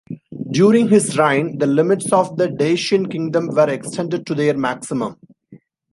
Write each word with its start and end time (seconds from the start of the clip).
During 0.49 0.87
his 0.89 1.15
reign, 1.15 1.59
the 1.59 1.67
limits 1.67 2.11
of 2.11 2.35
the 2.35 2.49
Dacian 2.49 3.05
Kingdom 3.07 3.49
were 3.49 3.69
extended 3.69 4.25
to 4.25 4.33
their 4.33 4.57
maximum. 4.57 5.17